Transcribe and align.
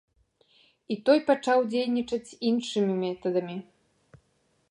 І 0.93 0.95
той 1.09 1.19
пачаў 1.27 1.59
дзейнічаць 1.73 2.37
іншымі 2.51 2.93
метадамі. 3.05 3.57